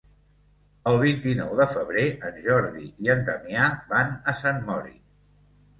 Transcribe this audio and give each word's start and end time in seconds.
El 0.91 0.97
vint-i-nou 1.03 1.51
de 1.61 1.67
febrer 1.75 2.07
en 2.31 2.41
Jordi 2.49 2.91
i 3.07 3.15
en 3.17 3.25
Damià 3.31 3.69
van 3.95 4.15
a 4.35 4.39
Sant 4.45 4.69
Mori. 4.73 4.99